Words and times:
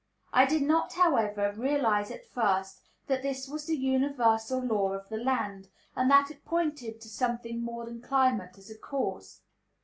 I 0.33 0.47
did 0.47 0.63
not, 0.63 0.93
however, 0.93 1.53
realize 1.55 2.09
at 2.09 2.25
first 2.25 2.81
that 3.05 3.21
this 3.21 3.47
was 3.47 3.67
the 3.67 3.75
universal 3.77 4.57
law 4.59 4.93
of 4.93 5.07
the 5.09 5.17
land, 5.17 5.67
and 5.95 6.09
that 6.09 6.31
it 6.31 6.43
pointed 6.43 6.99
to 7.01 7.07
something 7.07 7.61
more 7.61 7.85
than 7.85 8.01
climate 8.01 8.57
as 8.57 8.71
a 8.71 8.77
cause. 8.79 9.41